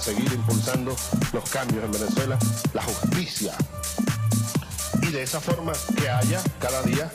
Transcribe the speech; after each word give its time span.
seguir 0.00 0.32
impulsando 0.32 0.94
los 1.32 1.50
cambios 1.50 1.84
en 1.84 1.92
Venezuela, 1.92 2.38
la 2.72 2.82
justicia. 2.82 3.54
Y 5.02 5.10
de 5.10 5.22
esa 5.22 5.40
forma 5.40 5.72
que 5.96 6.08
haya 6.08 6.40
cada 6.60 6.82
día 6.82 7.10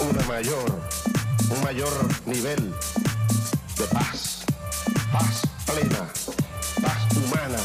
una 0.00 0.22
mayor, 0.26 0.80
un 1.50 1.62
mayor 1.62 1.92
nivel 2.26 2.74
de 3.78 3.84
paz, 3.92 4.44
paz 5.12 5.42
plena, 5.66 6.08
paz 6.82 7.16
humana 7.16 7.58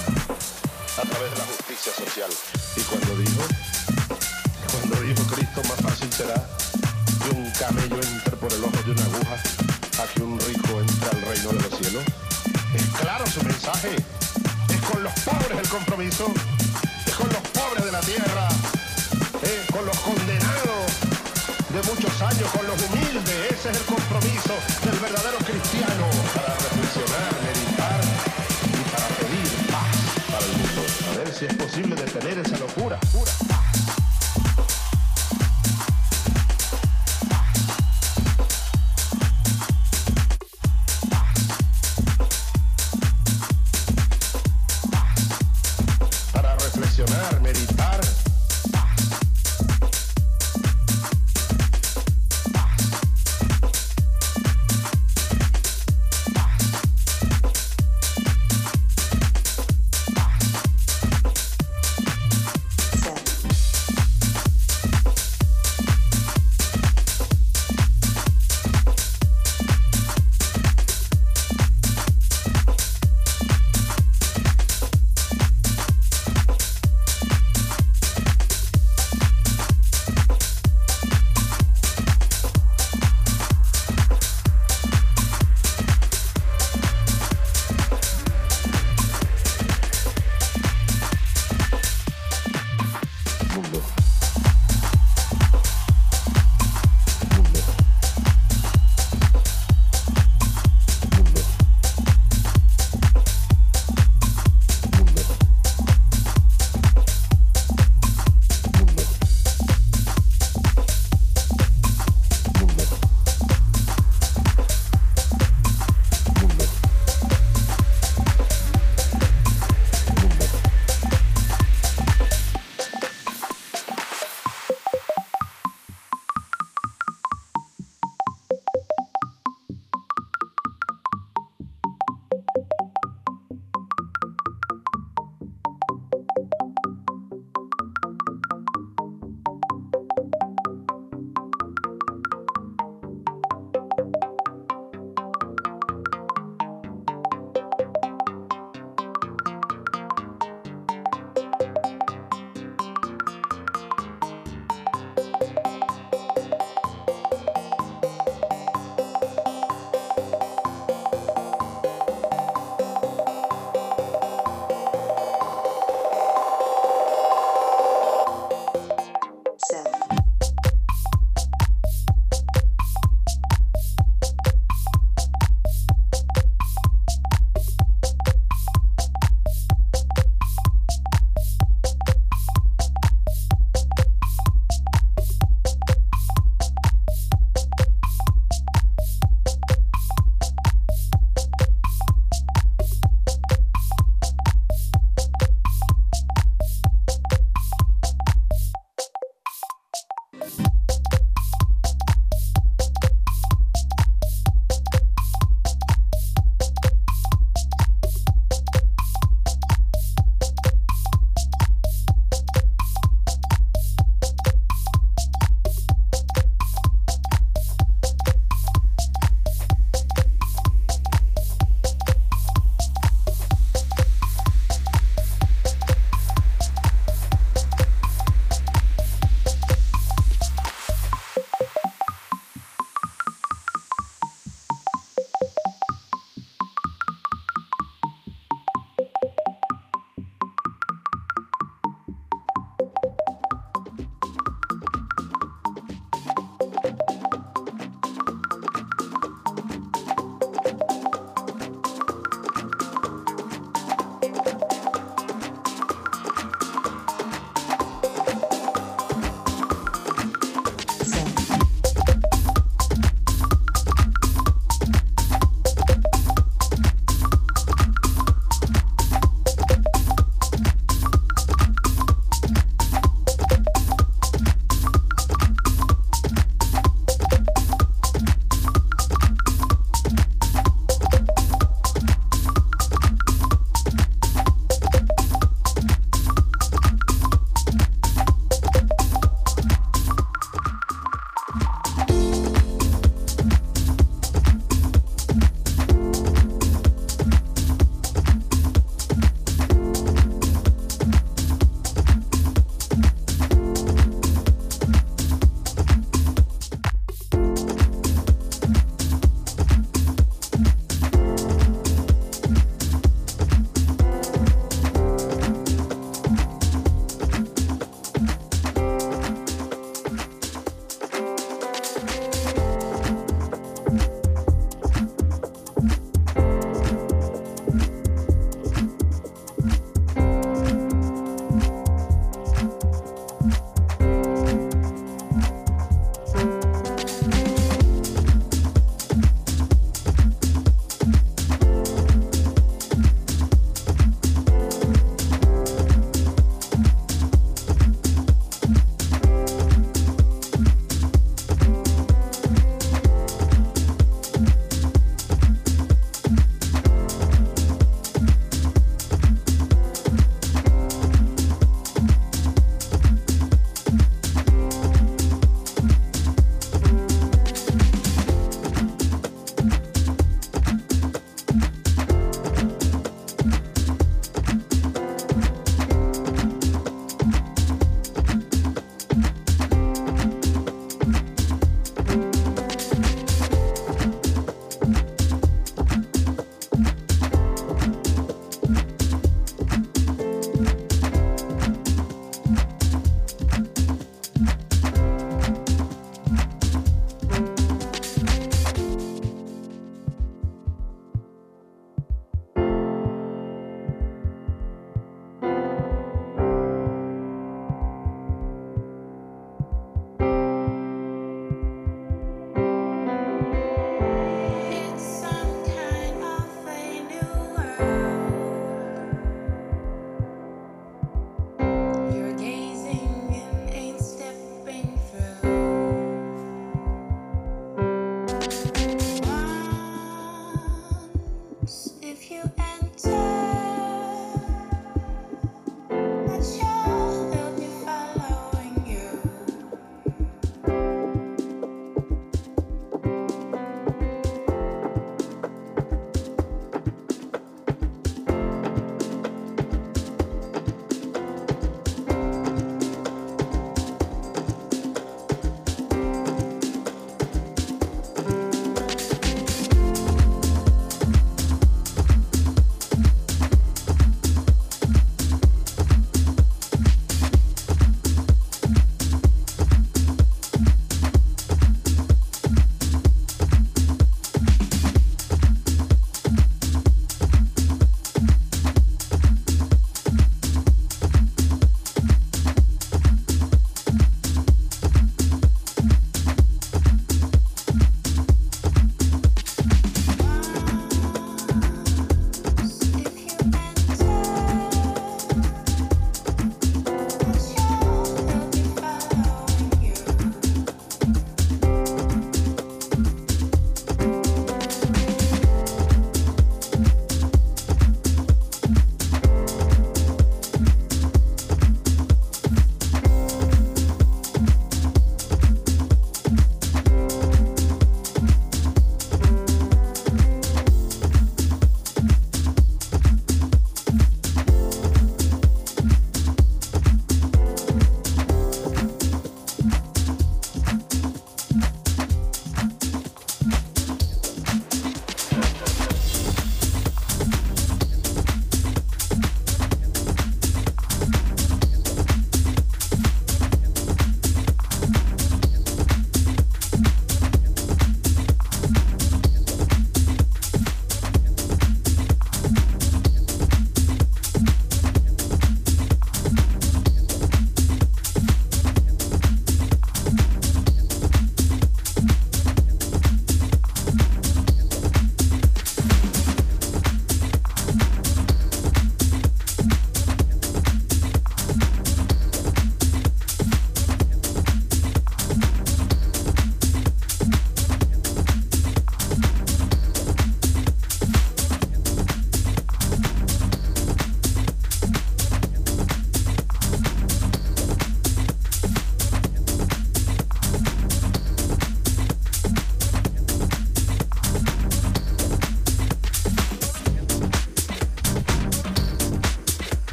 a 0.98 1.02
través 1.02 1.32
de 1.32 1.38
la 1.38 1.46
justicia 1.46 1.94
social. 1.94 2.30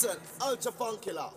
Listen, 0.00 0.16
Ultra 0.48 0.70
Funkilla. 0.70 1.32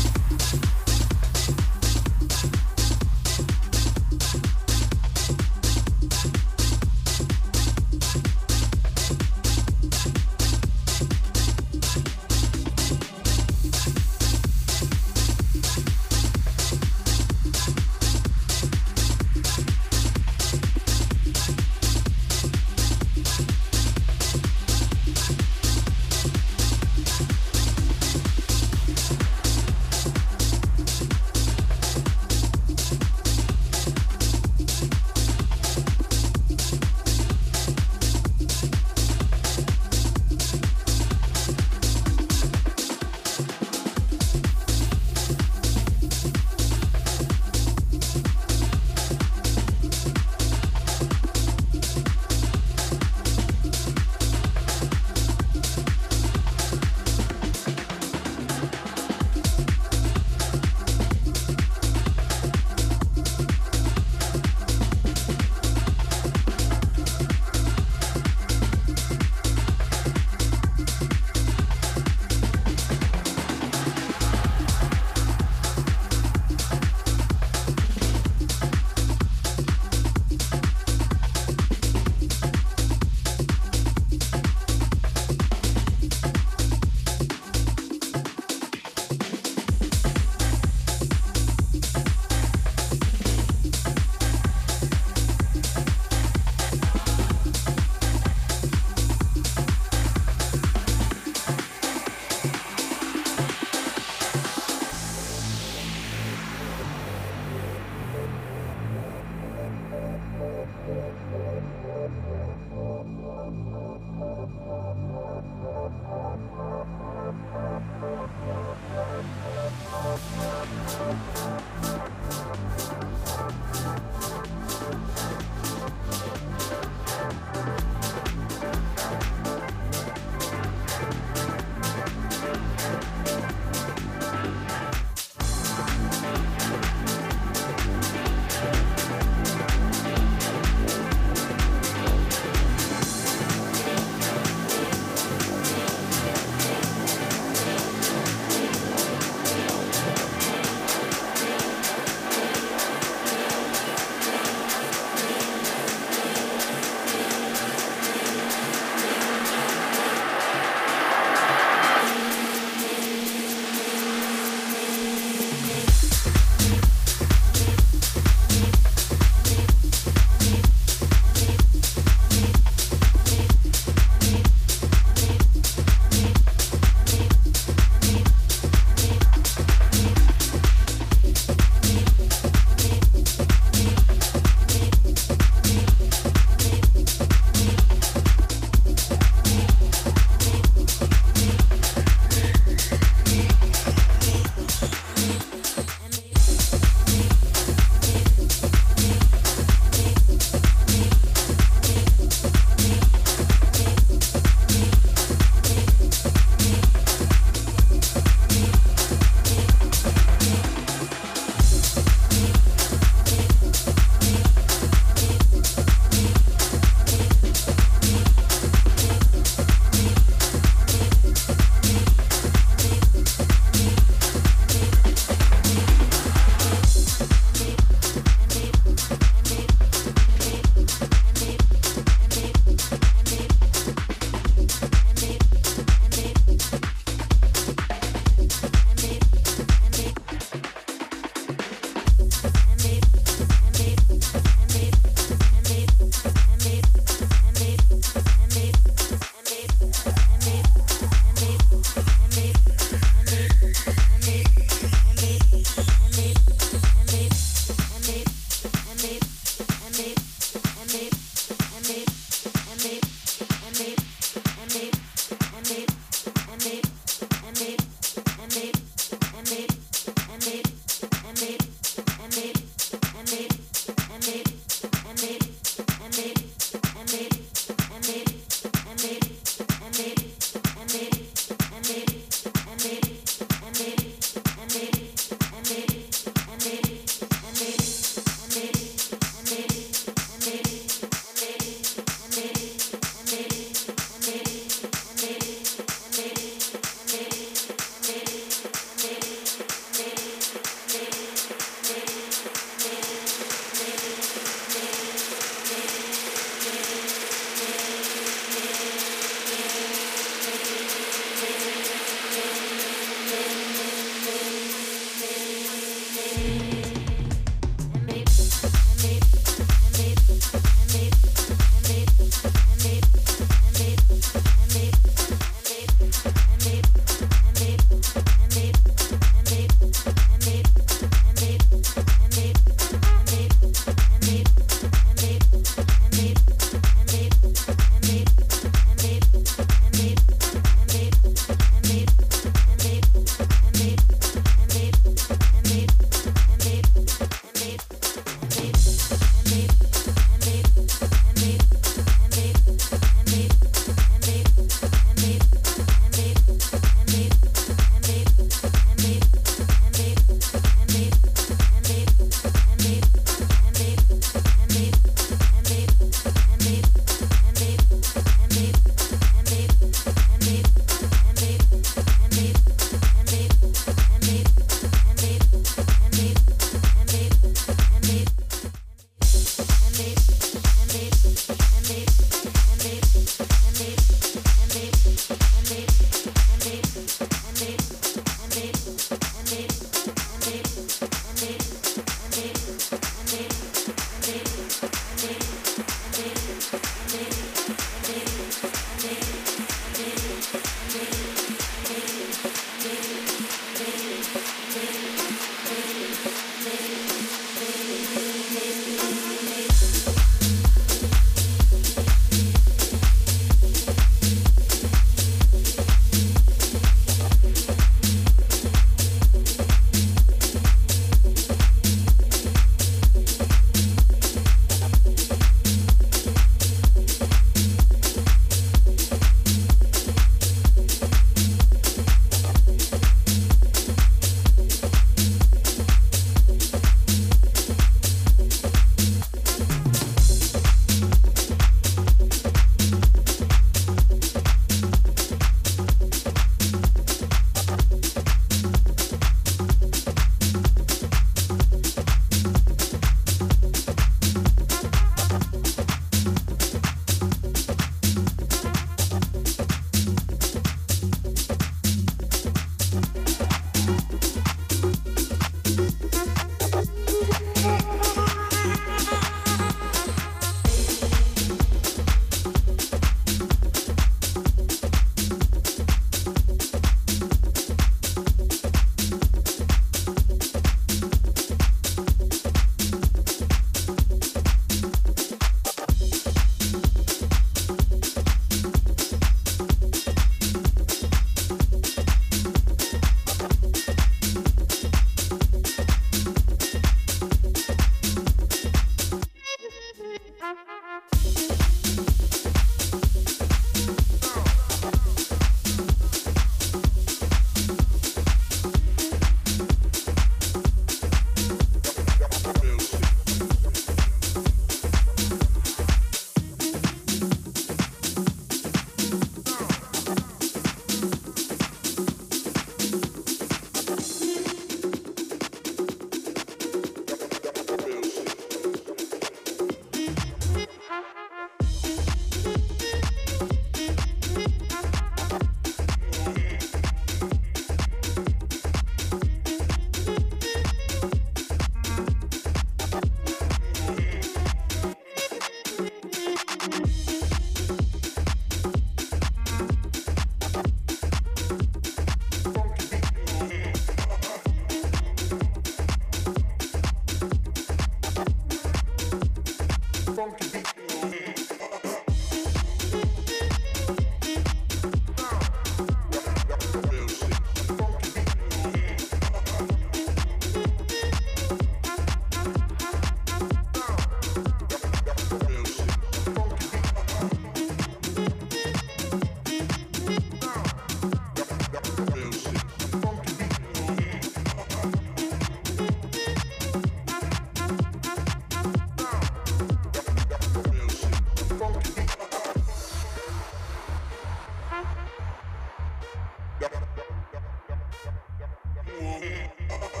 Yeah. 598.99 600.00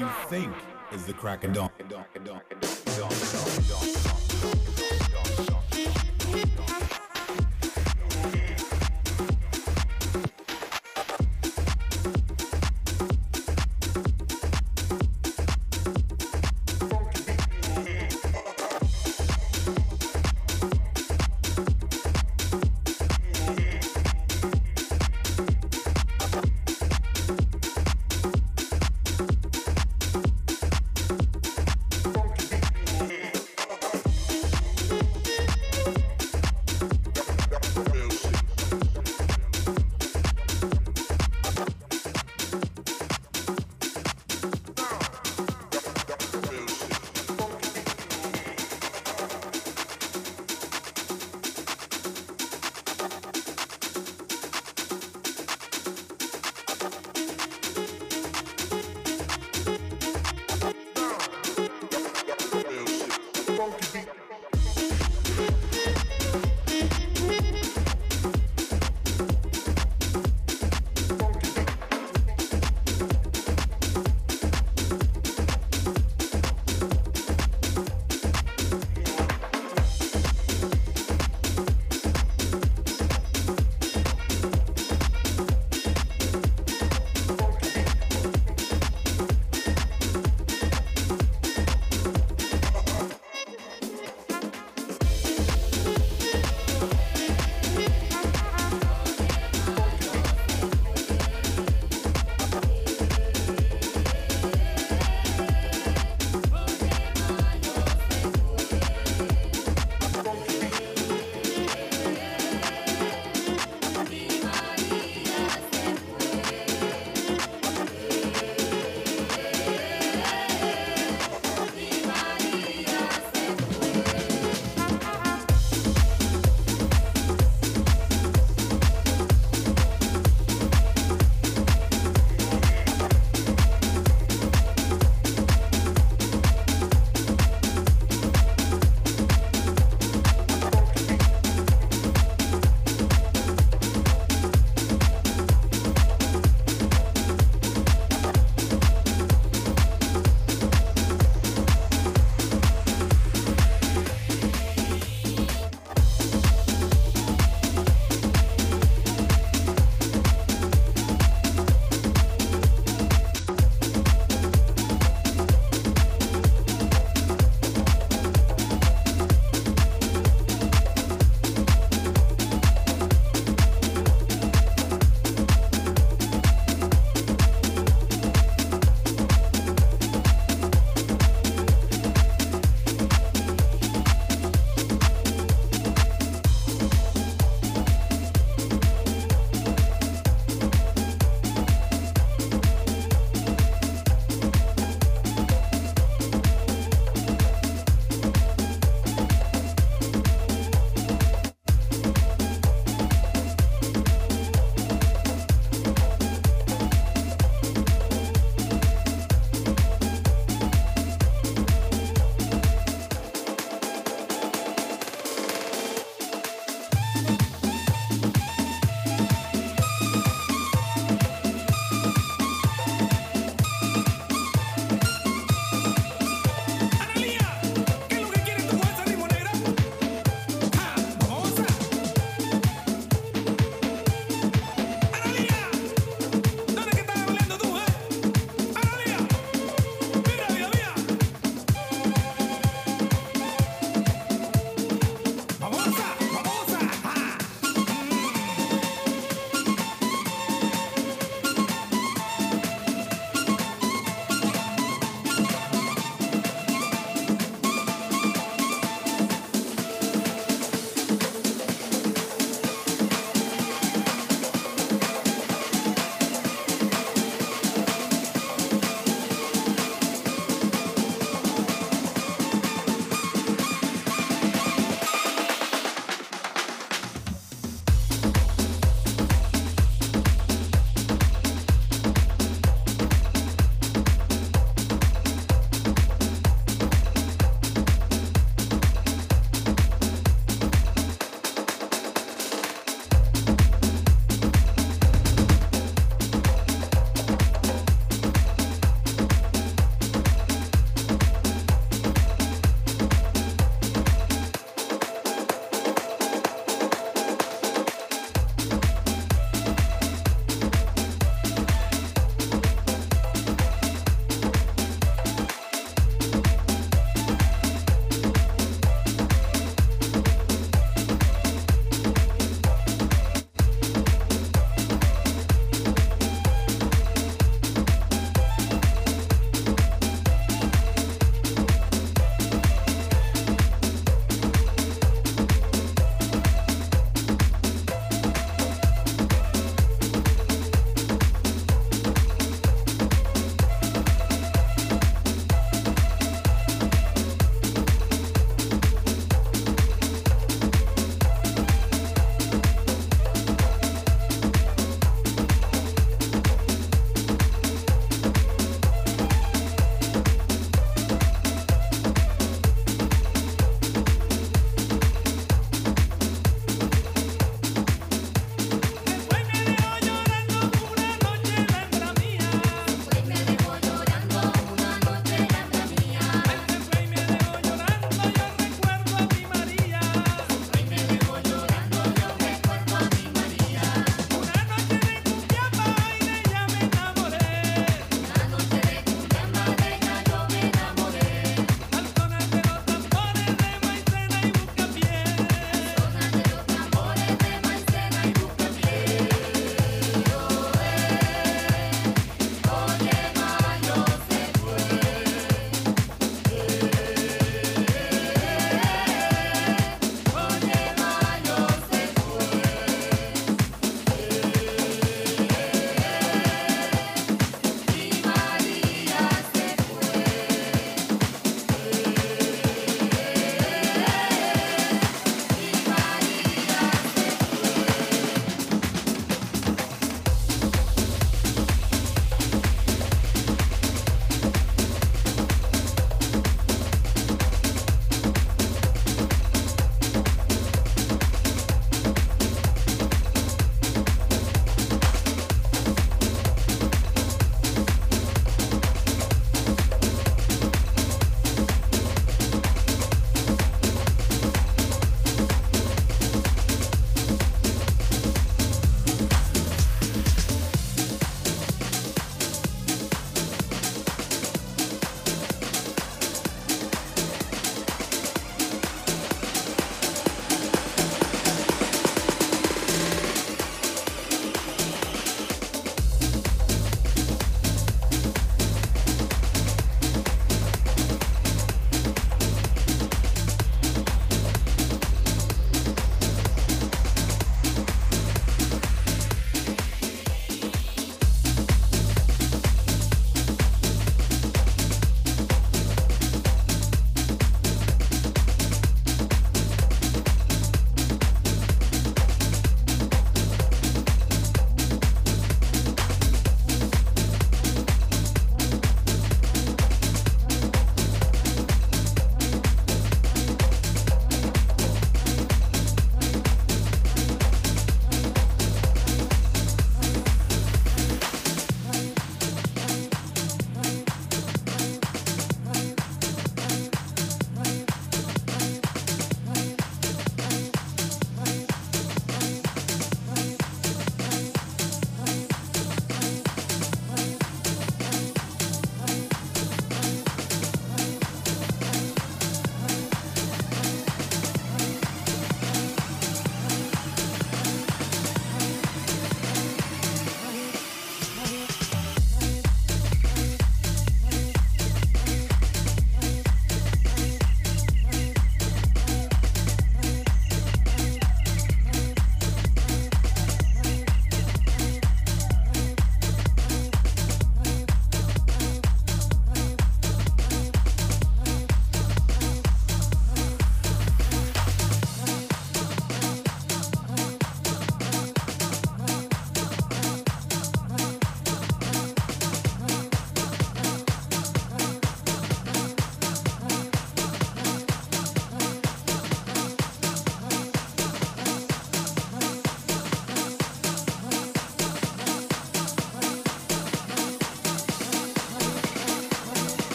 You 0.00 0.08
think 0.28 0.50
is 0.92 1.04
the 1.04 1.12
crack 1.12 1.44
and 1.44 1.52
don't. 1.54 1.70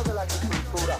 manos 0.00 0.06
de 0.06 0.14
la 0.14 0.22
agricultura. 0.22 0.98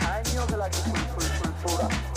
Año 0.00 0.46
de 0.46 0.56
la 0.56 0.64
agricultura. 0.66 2.11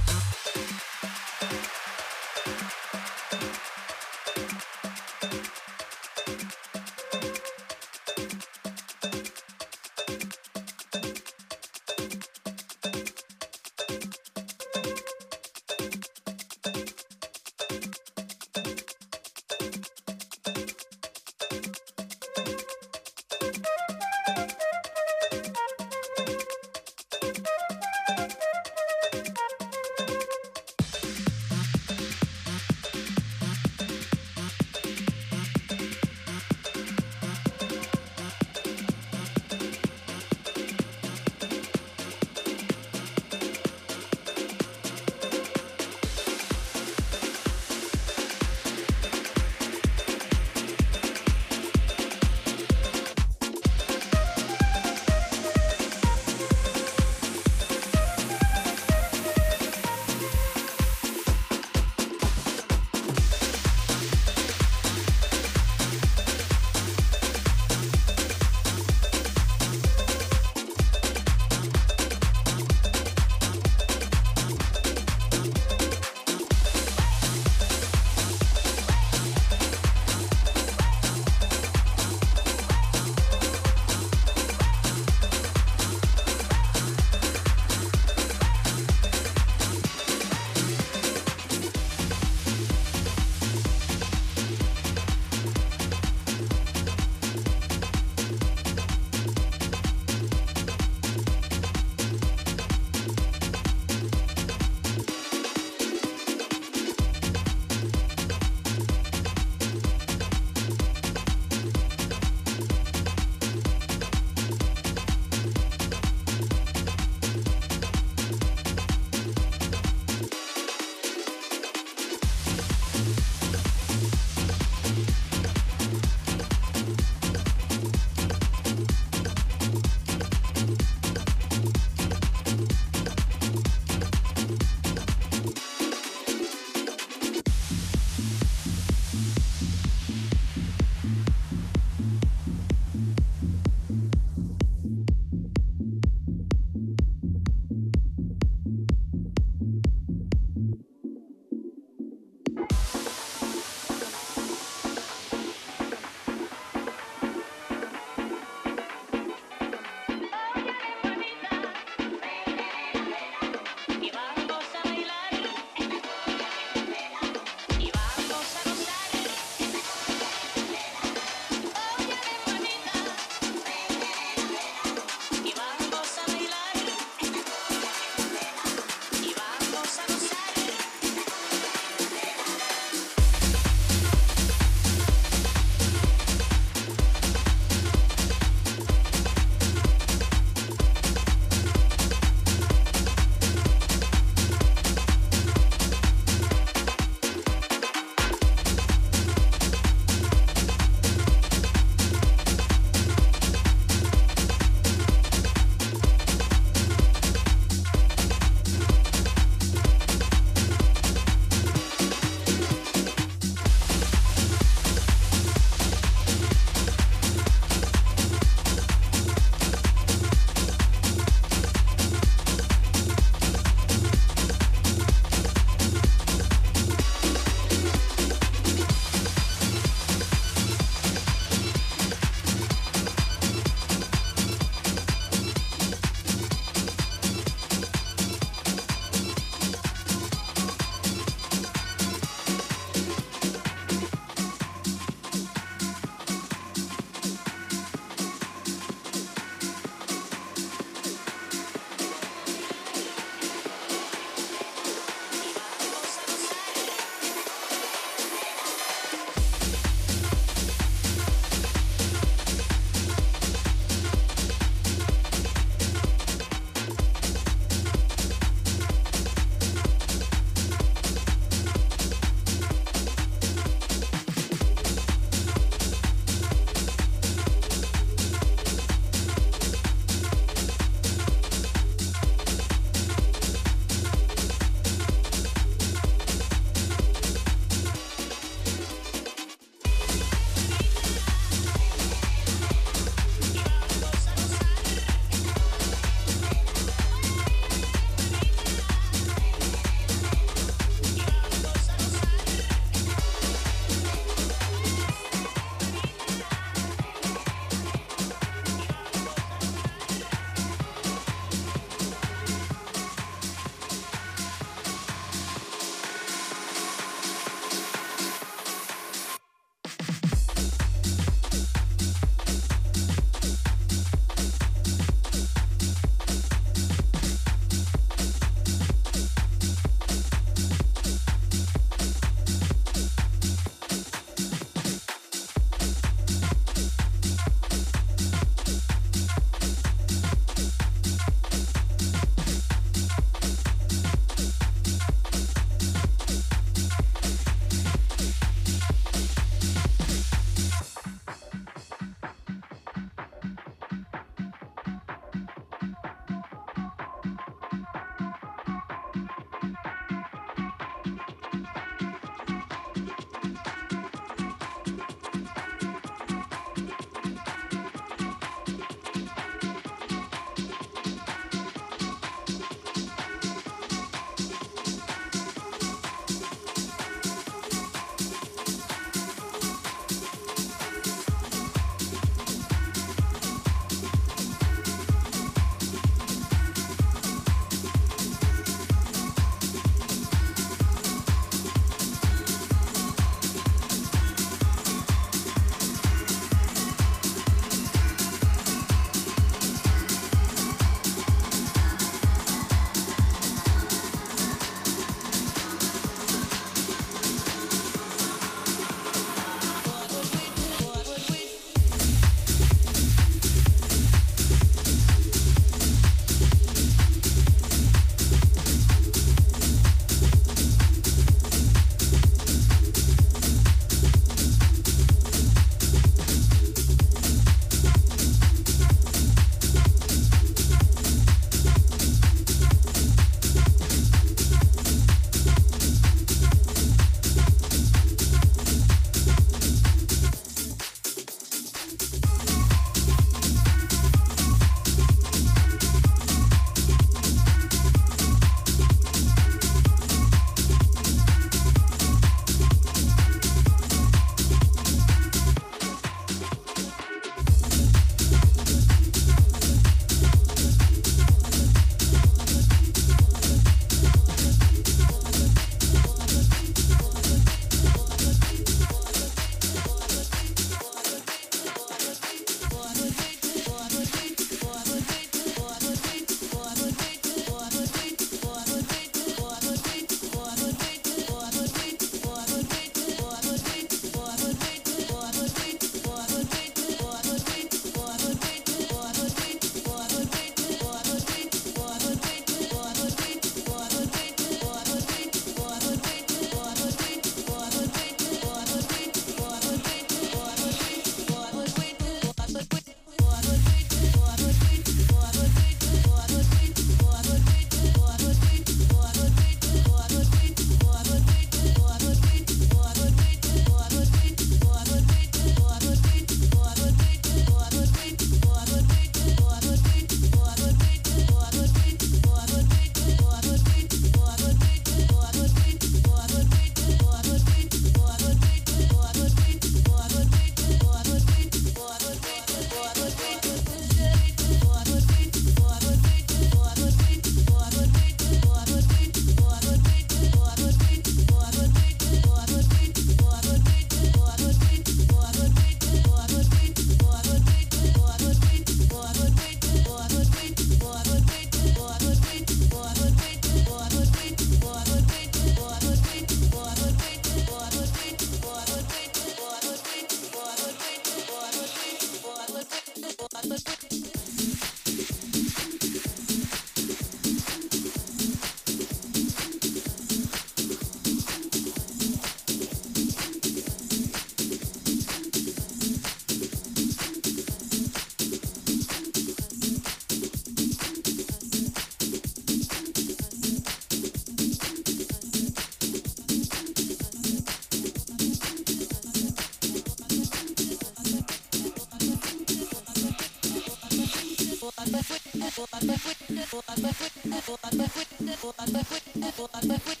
Bye. 598.41 600.00